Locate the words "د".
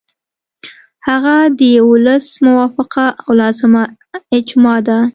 1.59-1.61